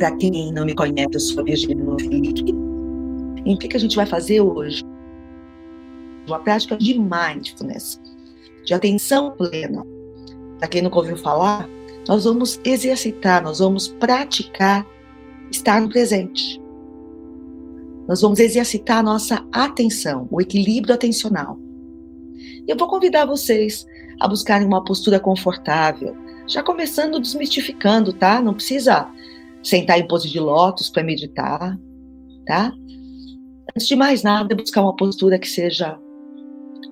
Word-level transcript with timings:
Para 0.00 0.16
quem 0.16 0.50
não 0.50 0.64
me 0.64 0.74
conhece, 0.74 1.10
eu 1.12 1.20
sou 1.20 1.42
a 1.42 1.44
Virginia 1.44 1.84
Novick. 1.84 2.42
Em 3.44 3.54
que, 3.54 3.68
que 3.68 3.76
a 3.76 3.80
gente 3.80 3.96
vai 3.96 4.06
fazer 4.06 4.40
hoje? 4.40 4.82
Uma 6.26 6.38
prática 6.38 6.74
de 6.74 6.98
mindfulness, 6.98 8.00
de 8.64 8.72
atenção 8.72 9.32
plena. 9.32 9.84
Para 10.58 10.68
quem 10.68 10.80
nunca 10.80 10.96
ouviu 10.96 11.18
falar, 11.18 11.68
nós 12.08 12.24
vamos 12.24 12.58
exercitar, 12.64 13.42
nós 13.42 13.58
vamos 13.58 13.88
praticar 13.88 14.86
estar 15.50 15.82
no 15.82 15.90
presente. 15.90 16.58
Nós 18.08 18.22
vamos 18.22 18.40
exercitar 18.40 19.00
a 19.00 19.02
nossa 19.02 19.46
atenção, 19.52 20.26
o 20.30 20.40
equilíbrio 20.40 20.94
atencional. 20.94 21.58
E 22.66 22.70
eu 22.72 22.76
vou 22.78 22.88
convidar 22.88 23.26
vocês 23.26 23.86
a 24.18 24.26
buscarem 24.26 24.66
uma 24.66 24.82
postura 24.82 25.20
confortável, 25.20 26.16
já 26.46 26.62
começando 26.62 27.20
desmistificando, 27.20 28.14
tá? 28.14 28.40
Não 28.40 28.54
precisa 28.54 29.06
sentar 29.62 29.98
em 29.98 30.06
pose 30.06 30.28
de 30.28 30.40
lótus 30.40 30.88
para 30.90 31.02
meditar, 31.02 31.78
tá? 32.46 32.72
Antes 33.76 33.86
de 33.86 33.96
mais 33.96 34.22
nada, 34.22 34.54
buscar 34.54 34.82
uma 34.82 34.96
postura 34.96 35.38
que 35.38 35.48
seja 35.48 35.98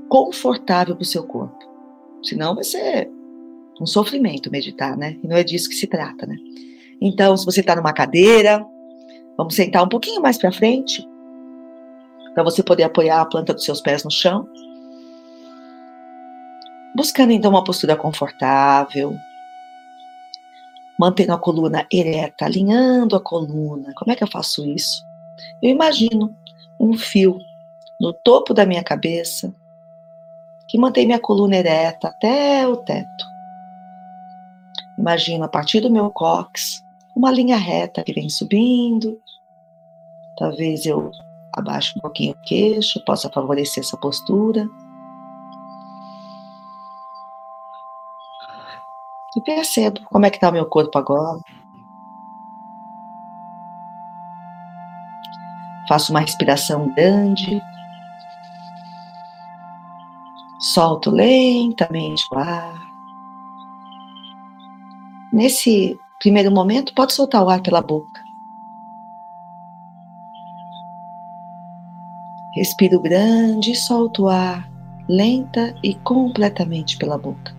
confortável 0.08 0.94
para 0.94 1.02
o 1.02 1.06
seu 1.06 1.24
corpo. 1.24 1.58
Senão 2.22 2.54
vai 2.54 2.64
ser 2.64 3.10
um 3.80 3.86
sofrimento 3.86 4.50
meditar, 4.50 4.96
né? 4.96 5.16
E 5.22 5.26
não 5.26 5.36
é 5.36 5.44
disso 5.44 5.68
que 5.68 5.74
se 5.74 5.86
trata, 5.86 6.26
né? 6.26 6.36
Então, 7.00 7.36
se 7.36 7.44
você 7.44 7.60
está 7.60 7.76
numa 7.76 7.92
cadeira, 7.92 8.64
vamos 9.36 9.54
sentar 9.54 9.84
um 9.84 9.88
pouquinho 9.88 10.20
mais 10.20 10.36
para 10.36 10.50
frente, 10.50 11.06
para 12.34 12.42
você 12.42 12.62
poder 12.62 12.84
apoiar 12.84 13.20
a 13.20 13.26
planta 13.26 13.54
dos 13.54 13.64
seus 13.64 13.80
pés 13.80 14.04
no 14.04 14.10
chão. 14.10 14.48
Buscando 16.96 17.32
então 17.32 17.50
uma 17.50 17.62
postura 17.62 17.96
confortável, 17.96 19.14
mantendo 20.98 21.32
a 21.32 21.38
coluna 21.38 21.86
ereta, 21.92 22.44
alinhando 22.44 23.14
a 23.14 23.20
coluna. 23.20 23.92
Como 23.96 24.10
é 24.10 24.16
que 24.16 24.24
eu 24.24 24.28
faço 24.28 24.66
isso? 24.66 25.02
Eu 25.62 25.70
imagino 25.70 26.34
um 26.80 26.96
fio 26.96 27.38
no 28.00 28.12
topo 28.12 28.52
da 28.52 28.66
minha 28.66 28.82
cabeça 28.82 29.54
que 30.68 30.78
mantém 30.78 31.06
minha 31.06 31.20
coluna 31.20 31.56
ereta 31.56 32.08
até 32.08 32.66
o 32.66 32.76
teto. 32.76 33.24
Imagino 34.98 35.44
a 35.44 35.48
partir 35.48 35.80
do 35.80 35.90
meu 35.90 36.10
cóccix 36.10 36.82
uma 37.16 37.30
linha 37.30 37.56
reta 37.56 38.02
que 38.02 38.12
vem 38.12 38.28
subindo. 38.28 39.18
Talvez 40.36 40.84
eu 40.84 41.10
abaixe 41.52 41.94
um 41.96 42.00
pouquinho 42.00 42.32
o 42.32 42.42
queixo, 42.42 43.02
possa 43.04 43.30
favorecer 43.30 43.82
essa 43.82 43.96
postura. 43.96 44.68
E 49.36 49.40
percebo 49.40 50.00
como 50.04 50.26
é 50.26 50.30
que 50.30 50.36
está 50.36 50.48
o 50.48 50.52
meu 50.52 50.66
corpo 50.66 50.96
agora. 50.98 51.40
Faço 55.88 56.12
uma 56.12 56.20
respiração 56.20 56.92
grande. 56.94 57.60
Solto 60.60 61.10
lentamente 61.10 62.26
o 62.32 62.38
ar. 62.38 62.74
Nesse 65.32 65.98
primeiro 66.18 66.50
momento, 66.50 66.94
pode 66.94 67.12
soltar 67.12 67.42
o 67.42 67.48
ar 67.48 67.62
pela 67.62 67.80
boca. 67.80 68.22
Respiro 72.54 73.00
grande 73.00 73.72
e 73.72 73.76
solto 73.76 74.24
o 74.24 74.28
ar 74.28 74.68
lenta 75.08 75.74
e 75.82 75.94
completamente 75.94 76.98
pela 76.98 77.16
boca. 77.16 77.57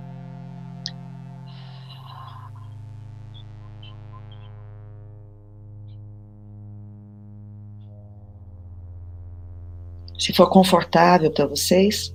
Se 10.19 10.33
for 10.33 10.49
confortável 10.49 11.31
para 11.31 11.47
vocês, 11.47 12.13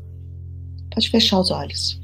pode 0.93 1.09
fechar 1.09 1.41
os 1.41 1.51
olhos. 1.51 1.99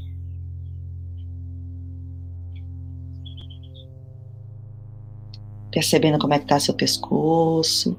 Percebendo 5.71 6.19
como 6.19 6.33
é 6.33 6.39
que 6.39 6.45
está 6.47 6.59
seu 6.59 6.75
pescoço, 6.75 7.97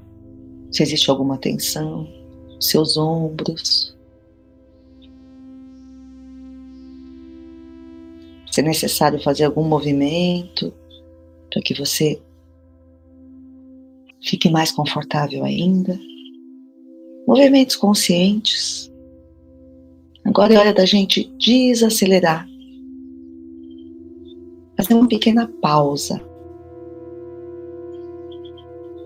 se 0.72 0.82
existe 0.82 1.08
alguma 1.08 1.38
tensão, 1.38 2.08
seus 2.60 2.96
ombros. 2.96 3.96
Se 8.50 8.60
é 8.60 8.64
necessário 8.64 9.22
fazer 9.22 9.44
algum 9.44 9.64
movimento 9.64 10.74
para 11.50 11.62
que 11.62 11.72
você 11.72 12.20
fique 14.20 14.50
mais 14.50 14.72
confortável 14.72 15.44
ainda 15.44 15.98
movimentos 17.26 17.76
conscientes. 17.76 18.90
Agora 20.24 20.54
é 20.54 20.58
hora 20.58 20.72
da 20.72 20.84
gente 20.84 21.32
desacelerar, 21.38 22.46
fazer 24.76 24.94
uma 24.94 25.08
pequena 25.08 25.50
pausa. 25.60 26.20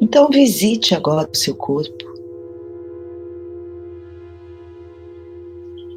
Então, 0.01 0.29
visite 0.29 0.95
agora 0.95 1.29
o 1.33 1.37
seu 1.37 1.55
corpo. 1.55 2.05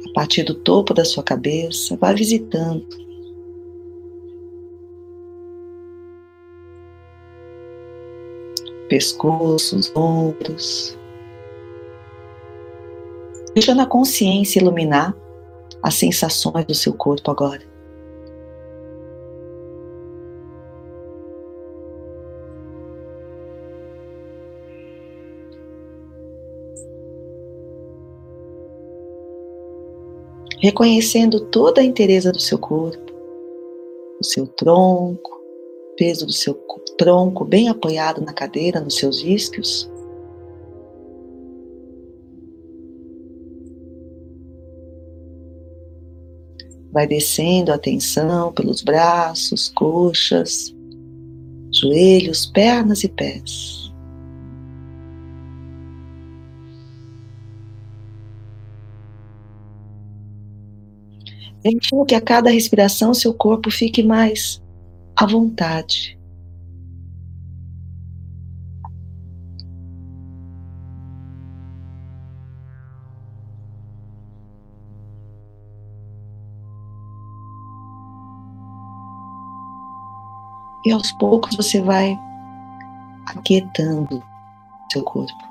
A 0.08 0.12
partir 0.14 0.42
do 0.42 0.54
topo 0.54 0.94
da 0.94 1.04
sua 1.04 1.22
cabeça, 1.22 1.96
vá 1.96 2.12
visitando. 2.12 2.86
Pescoço, 8.88 9.76
os 9.76 9.94
ombros, 9.94 10.98
Deixando 13.60 13.82
a 13.82 13.86
consciência 13.86 14.58
iluminar 14.58 15.14
as 15.82 15.92
sensações 15.92 16.64
do 16.64 16.74
seu 16.74 16.94
corpo 16.94 17.30
agora. 17.30 17.60
Reconhecendo 30.58 31.40
toda 31.48 31.82
a 31.82 31.84
inteireza 31.84 32.32
do 32.32 32.40
seu 32.40 32.58
corpo, 32.58 33.12
o 34.18 34.24
seu 34.24 34.46
tronco, 34.46 35.38
peso 35.98 36.24
do 36.24 36.32
seu 36.32 36.54
tronco 36.96 37.44
bem 37.44 37.68
apoiado 37.68 38.22
na 38.22 38.32
cadeira, 38.32 38.80
nos 38.80 38.96
seus 38.96 39.22
isquios. 39.22 39.99
Vai 46.92 47.06
descendo 47.06 47.72
a 47.72 47.78
tensão 47.78 48.52
pelos 48.52 48.82
braços, 48.82 49.68
coxas, 49.68 50.74
joelhos, 51.72 52.46
pernas 52.46 53.04
e 53.04 53.08
pés. 53.08 53.90
Permitindo 61.62 62.04
que 62.06 62.14
a 62.14 62.20
cada 62.20 62.50
respiração 62.50 63.12
seu 63.12 63.34
corpo 63.34 63.70
fique 63.70 64.02
mais 64.02 64.62
à 65.14 65.26
vontade. 65.26 66.19
E 80.84 80.92
aos 80.92 81.12
poucos 81.12 81.56
você 81.56 81.80
vai 81.80 82.18
aquietando 83.26 84.22
seu 84.92 85.02
corpo. 85.02 85.50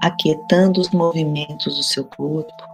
Aquietando 0.00 0.80
os 0.80 0.90
movimentos 0.90 1.76
do 1.76 1.82
seu 1.82 2.04
corpo. 2.04 2.68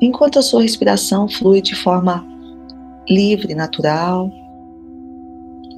Enquanto 0.00 0.38
a 0.38 0.42
sua 0.42 0.62
respiração 0.62 1.28
flui 1.28 1.60
de 1.60 1.74
forma 1.74 2.24
livre, 3.06 3.54
natural, 3.54 4.30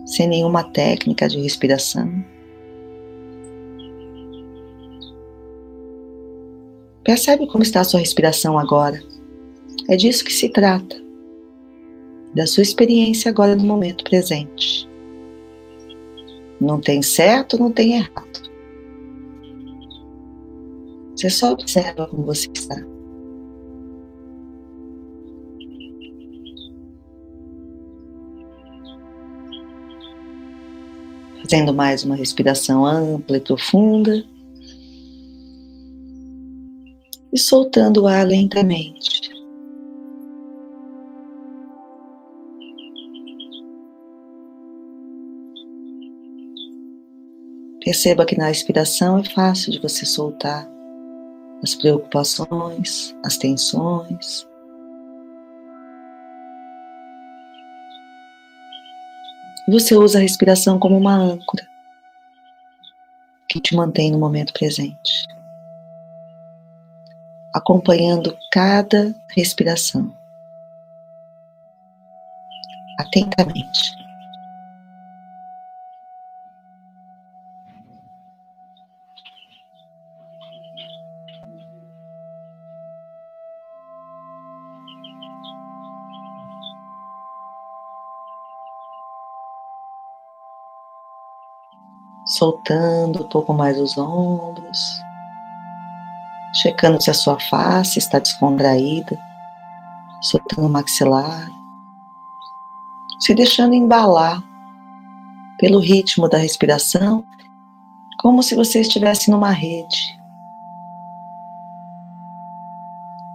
sem 0.05 0.29
nenhuma 0.29 0.65
técnica 0.65 1.29
de 1.29 1.41
respiração. 1.41 2.25
Percebe 7.05 7.47
como 7.47 7.63
está 7.63 7.81
a 7.81 7.85
sua 7.85 8.01
respiração 8.01 8.59
agora? 8.59 9.03
É 9.89 9.97
disso 9.97 10.25
que 10.25 10.33
se 10.33 10.49
trata, 10.49 10.97
da 12.35 12.47
sua 12.47 12.63
experiência 12.63 13.31
agora 13.31 13.57
no 13.57 13.65
momento 13.65 14.05
presente. 14.05 14.89
Não 16.61 16.81
tem 16.81 17.03
certo, 17.03 17.59
não 17.59 17.73
tem 17.73 17.95
errado. 17.95 18.51
Você 21.17 21.29
só 21.29 21.53
observa 21.53 22.07
como 22.07 22.25
você 22.25 22.49
está. 22.55 22.92
Fazendo 31.53 31.75
mais 31.75 32.03
uma 32.03 32.17
respiração 32.17 32.87
ampla 32.87 33.37
e 33.37 33.41
profunda. 33.41 34.25
E 37.31 37.39
soltando 37.39 38.05
o 38.05 38.07
ar 38.07 38.27
lentamente. 38.27 39.21
Perceba 47.85 48.25
que 48.25 48.39
na 48.39 48.51
expiração 48.51 49.19
é 49.19 49.25
fácil 49.25 49.73
de 49.73 49.79
você 49.79 50.07
soltar 50.07 50.67
as 51.63 51.75
preocupações, 51.75 53.15
as 53.27 53.37
tensões. 53.37 54.49
Você 59.73 59.97
usa 59.97 60.19
a 60.19 60.21
respiração 60.21 60.79
como 60.79 60.99
uma 60.99 61.15
âncora 61.15 61.67
que 63.49 63.59
te 63.59 63.75
mantém 63.75 64.11
no 64.11 64.19
momento 64.19 64.53
presente, 64.53 65.27
acompanhando 67.55 68.37
cada 68.51 69.15
respiração 69.35 70.15
atentamente. 72.99 74.02
Soltando 92.25 93.25
um 93.25 93.29
pouco 93.29 93.53
mais 93.53 93.79
os 93.79 93.99
ombros, 93.99 94.79
checando 96.55 97.03
se 97.03 97.11
a 97.11 97.15
sua 97.15 97.39
face 97.41 97.99
está 97.99 98.19
descontraída, 98.19 99.19
soltando 100.21 100.67
o 100.67 100.71
maxilar, 100.71 101.49
se 103.21 103.35
deixando 103.35 103.75
embalar 103.75 104.43
pelo 105.59 105.79
ritmo 105.79 106.29
da 106.29 106.39
respiração, 106.39 107.25
como 108.21 108.43
se 108.43 108.55
você 108.55 108.81
estivesse 108.81 109.31
numa 109.31 109.51
rede 109.51 110.21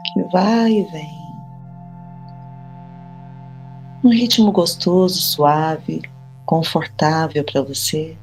que 0.06 0.24
vai 0.24 0.72
e 0.72 0.84
vem. 0.84 1.28
Um 4.04 4.10
ritmo 4.10 4.52
gostoso, 4.52 5.20
suave, 5.20 6.02
confortável 6.46 7.44
para 7.44 7.62
você. 7.62 8.18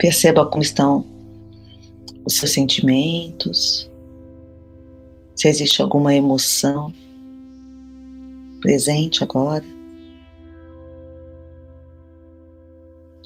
Perceba 0.00 0.46
como 0.46 0.62
estão 0.62 1.04
os 2.24 2.36
seus 2.36 2.52
sentimentos, 2.52 3.90
se 5.36 5.46
existe 5.46 5.82
alguma 5.82 6.14
emoção 6.14 6.90
presente 8.62 9.22
agora, 9.22 9.64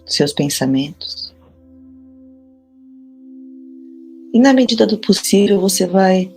seus 0.05 0.33
pensamentos. 0.33 1.33
E 4.33 4.41
na 4.41 4.53
medida 4.53 4.85
do 4.85 4.99
possível 4.99 5.61
você 5.61 5.87
vai 5.87 6.35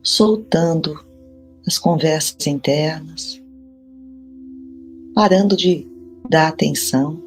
soltando 0.00 1.04
as 1.66 1.76
conversas 1.76 2.46
internas, 2.46 3.42
parando 5.12 5.56
de 5.56 5.84
dar 6.30 6.46
atenção, 6.46 7.20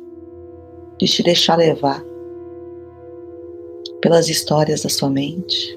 de 0.97 1.05
te 1.05 1.21
deixar 1.21 1.57
levar 1.57 2.04
pelas 4.05 4.29
histórias 4.29 4.83
da 4.83 4.89
sua 4.89 5.09
mente. 5.09 5.75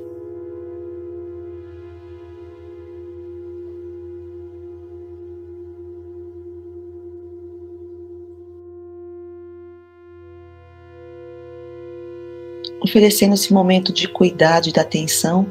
Oferecendo 12.83 13.33
esse 13.33 13.51
momento 13.51 13.95
de 13.95 14.07
cuidado 14.07 14.69
e 14.69 14.73
da 14.73 14.83
atenção 14.83 15.51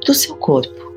para 0.00 0.12
o 0.12 0.14
seu 0.14 0.36
corpo. 0.36 0.92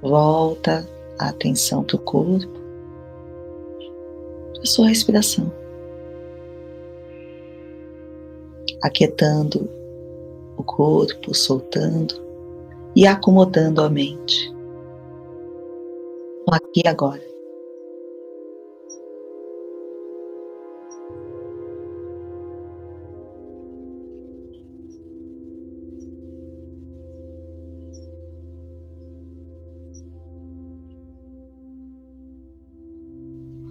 Volta 0.00 0.88
a 1.18 1.28
atenção 1.28 1.84
para 1.84 1.96
o 1.96 1.98
corpo, 1.98 2.58
para 4.54 4.62
a 4.62 4.66
sua 4.66 4.88
respiração. 4.88 5.61
Aquietando 8.82 9.68
o 10.56 10.62
corpo, 10.62 11.34
soltando 11.34 12.14
e 12.94 13.06
acomodando 13.06 13.80
a 13.80 13.88
mente. 13.88 14.52
Aqui 16.50 16.82
agora. 16.86 17.22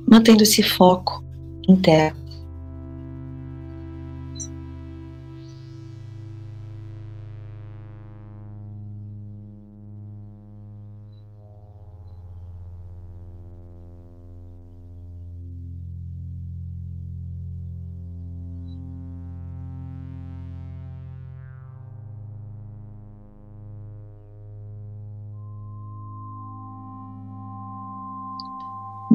Mantendo 0.08 0.44
esse 0.44 0.62
foco 0.62 1.24
interno. 1.70 2.21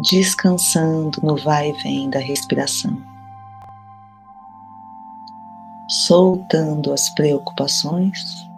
Descansando 0.09 1.21
no 1.21 1.37
vai 1.37 1.71
e 1.71 1.73
vem 1.83 2.09
da 2.09 2.21
respiração, 2.21 2.97
soltando 5.89 6.93
as 6.93 7.11
preocupações, 7.11 8.49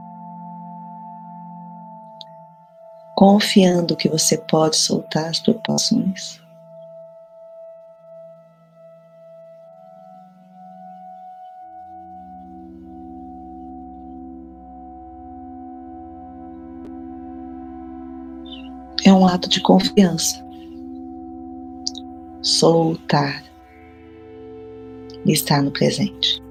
confiando 3.17 3.97
que 3.97 4.09
você 4.09 4.37
pode 4.37 4.77
soltar 4.77 5.31
as 5.31 5.41
preocupações. 5.41 6.41
É 19.07 19.13
um 19.13 19.27
ato 19.27 19.49
de 19.49 19.63
confiança 19.63 20.48
soltar 22.59 23.45
e 25.25 25.33
estar 25.33 25.63
no 25.63 25.71
presente. 25.71 26.43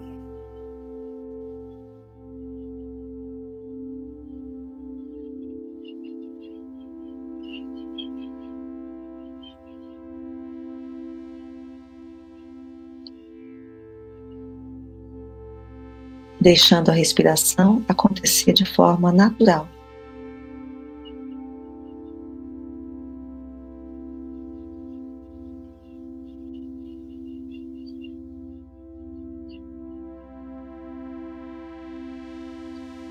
Deixando 16.40 16.90
a 16.90 16.94
respiração 16.94 17.84
acontecer 17.90 18.54
de 18.54 18.64
forma 18.64 19.12
natural. 19.12 19.68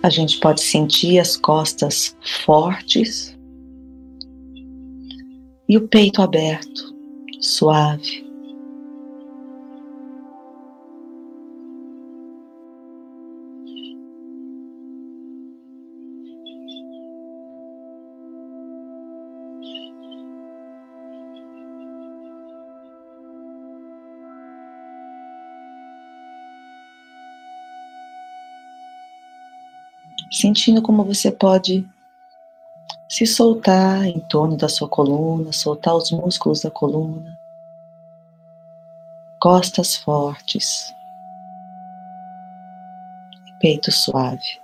A 0.07 0.09
gente 0.09 0.39
pode 0.39 0.61
sentir 0.61 1.19
as 1.19 1.37
costas 1.37 2.17
fortes 2.45 3.37
e 5.69 5.77
o 5.77 5.89
peito 5.89 6.23
aberto, 6.23 6.95
suave. 7.41 8.25
Sentindo 30.37 30.83
como 30.83 31.03
você 31.03 31.31
pode 31.31 31.89
se 33.09 33.27
soltar 33.27 34.05
em 34.05 34.21
torno 34.21 34.57
da 34.57 34.69
sua 34.69 34.87
coluna, 34.89 35.51
soltar 35.51 35.95
os 35.95 36.11
músculos 36.11 36.61
da 36.61 36.71
coluna, 36.71 37.39
costas 39.41 39.97
fortes, 39.97 40.93
peito 43.61 43.91
suave. 43.91 44.61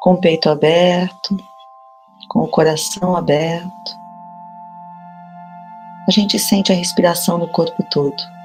Com 0.00 0.12
o 0.14 0.20
peito 0.20 0.48
aberto, 0.48 1.36
o 2.46 2.48
coração 2.48 3.16
aberto, 3.16 3.98
a 6.08 6.10
gente 6.12 6.38
sente 6.38 6.72
a 6.72 6.74
respiração 6.74 7.36
no 7.36 7.48
corpo 7.48 7.82
todo. 7.90 8.35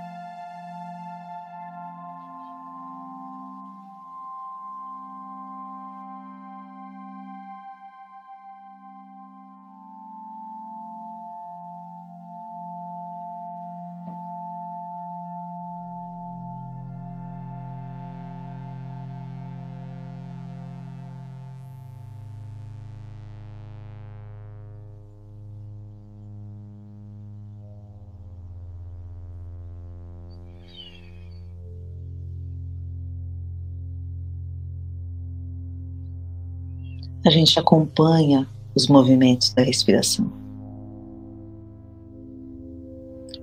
A 37.31 37.33
gente 37.33 37.57
acompanha 37.57 38.45
os 38.75 38.87
movimentos 38.87 39.53
da 39.53 39.63
respiração. 39.63 40.29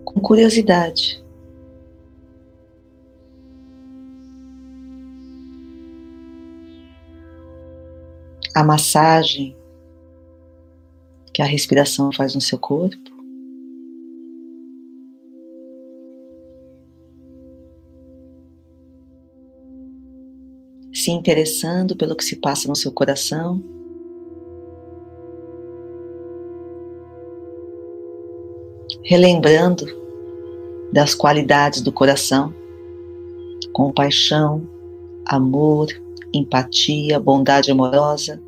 Com 0.05 0.21
curiosidade. 0.21 1.25
A 8.55 8.63
massagem 8.63 9.57
que 11.33 11.41
a 11.41 11.47
respiração 11.47 12.13
faz 12.13 12.35
no 12.35 12.43
seu 12.43 12.59
corpo. 12.59 13.17
se 20.93 21.13
interessando 21.13 21.97
pelo 21.97 22.17
que 22.17 22.25
se 22.25 22.37
passa 22.37 22.67
no 22.67 22.75
seu 22.75 22.91
coração. 22.91 23.78
Relembrando 29.03 29.87
das 30.93 31.15
qualidades 31.15 31.81
do 31.81 31.93
coração, 31.93 32.53
compaixão, 33.73 34.63
amor, 35.27 35.89
empatia, 36.33 37.19
bondade 37.19 37.71
amorosa, 37.71 38.43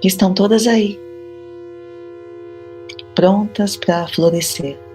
que 0.00 0.08
estão 0.08 0.34
todas 0.34 0.66
aí, 0.66 0.98
prontas 3.14 3.76
para 3.76 4.06
florescer. 4.06 4.86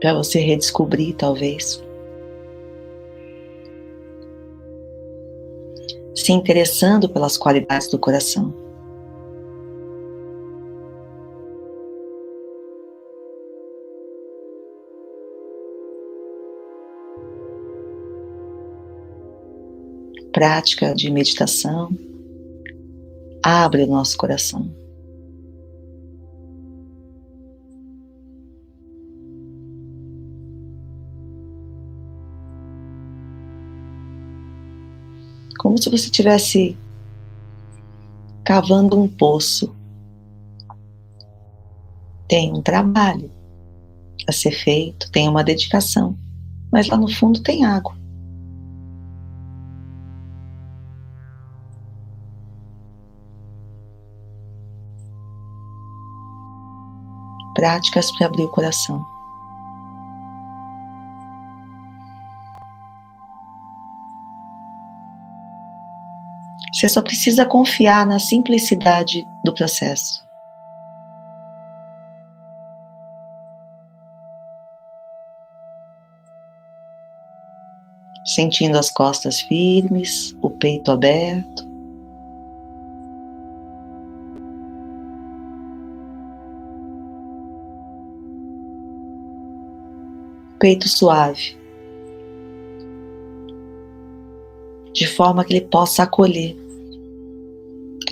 para 0.00 0.14
você 0.14 0.38
redescobrir, 0.38 1.14
talvez. 1.16 1.82
Se 6.18 6.32
interessando 6.32 7.08
pelas 7.08 7.38
qualidades 7.38 7.88
do 7.88 7.96
coração. 7.96 8.52
Prática 20.32 20.92
de 20.92 21.08
meditação 21.08 21.88
abre 23.42 23.84
o 23.84 23.86
nosso 23.86 24.18
coração. 24.18 24.68
Como 35.68 35.76
se 35.76 35.90
você 35.90 36.06
estivesse 36.06 36.78
cavando 38.42 38.98
um 38.98 39.06
poço. 39.06 39.76
Tem 42.26 42.50
um 42.54 42.62
trabalho 42.62 43.30
a 44.26 44.32
ser 44.32 44.52
feito, 44.52 45.10
tem 45.10 45.28
uma 45.28 45.44
dedicação, 45.44 46.16
mas 46.72 46.88
lá 46.88 46.96
no 46.96 47.06
fundo 47.06 47.42
tem 47.42 47.66
água. 47.66 47.94
Práticas 57.54 58.10
para 58.12 58.26
abrir 58.26 58.44
o 58.44 58.48
coração. 58.48 59.17
Você 66.72 66.88
só 66.88 67.02
precisa 67.02 67.46
confiar 67.46 68.06
na 68.06 68.18
simplicidade 68.18 69.24
do 69.44 69.52
processo. 69.52 70.26
Sentindo 78.24 78.78
as 78.78 78.90
costas 78.90 79.40
firmes, 79.40 80.36
o 80.42 80.50
peito 80.50 80.90
aberto. 80.90 81.66
Peito 90.60 90.88
suave. 90.88 91.58
de 94.98 95.06
forma 95.06 95.44
que 95.44 95.52
ele 95.52 95.64
possa 95.64 96.02
acolher 96.02 96.56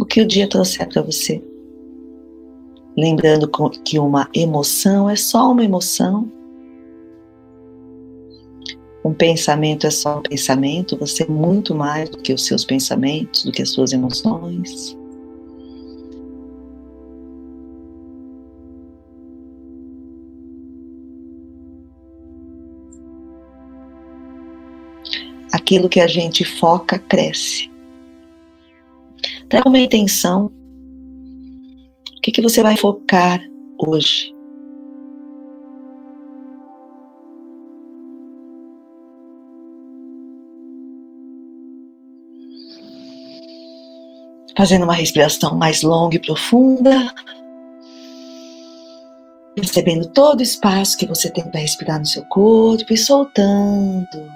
o 0.01 0.05
que 0.05 0.21
o 0.21 0.27
dia 0.27 0.49
trouxer 0.49 0.89
para 0.89 1.03
você. 1.03 1.43
Lembrando 2.97 3.51
que 3.85 3.99
uma 3.99 4.29
emoção 4.35 5.09
é 5.09 5.17
só 5.17 5.53
uma 5.53 5.65
emoção, 5.65 6.31
um 9.05 9.15
pensamento 9.15 9.87
é 9.87 9.91
só 9.91 10.19
um 10.19 10.23
pensamento, 10.23 10.97
você 10.97 11.23
é 11.23 11.29
muito 11.29 11.75
mais 11.75 12.11
do 12.11 12.19
que 12.19 12.33
os 12.33 12.45
seus 12.45 12.65
pensamentos, 12.65 13.45
do 13.45 13.53
que 13.53 13.63
as 13.63 13.71
suas 13.71 13.93
emoções. 13.93 14.97
Aquilo 25.53 25.89
que 25.89 26.01
a 26.01 26.07
gente 26.07 26.45
foca 26.45 26.99
cresce. 26.99 27.76
Traga 29.57 29.71
uma 29.71 29.79
intenção. 29.79 30.53
O 32.15 32.21
que, 32.21 32.31
que 32.31 32.43
você 32.43 32.63
vai 32.63 32.77
focar 32.77 33.41
hoje? 33.79 34.31
Fazendo 44.59 44.83
uma 44.83 44.93
respiração 44.93 45.57
mais 45.57 45.81
longa 45.81 46.17
e 46.17 46.21
profunda. 46.21 47.15
Percebendo 49.55 50.13
todo 50.13 50.41
o 50.41 50.43
espaço 50.43 50.99
que 50.99 51.07
você 51.07 51.31
tem 51.31 51.51
para 51.51 51.61
respirar 51.61 51.99
no 51.99 52.05
seu 52.05 52.27
corpo 52.27 52.93
e 52.93 52.97
soltando 52.99 54.31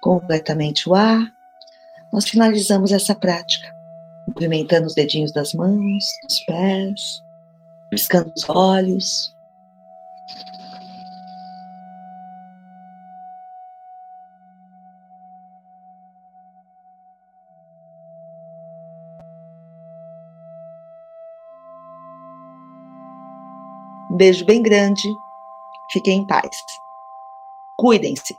completamente 0.00 0.88
o 0.88 0.96
ar 0.96 1.32
nós 2.12 2.28
finalizamos 2.28 2.92
essa 2.92 3.14
prática, 3.14 3.74
movimentando 4.28 4.86
os 4.86 4.94
dedinhos 4.94 5.32
das 5.32 5.54
mãos, 5.54 6.04
dos 6.22 6.40
pés, 6.40 7.22
piscando 7.90 8.30
os 8.36 8.48
olhos. 8.50 9.34
Um 24.10 24.16
beijo 24.18 24.44
bem 24.44 24.62
grande. 24.62 25.08
Fiquem 25.90 26.18
em 26.18 26.26
paz. 26.26 26.62
Cuidem-se. 27.78 28.36